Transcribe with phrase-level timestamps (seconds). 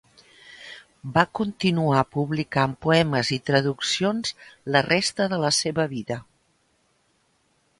[1.17, 4.33] Va continuar publicant poemes i traduccions
[4.77, 6.19] la resta de la seva vida.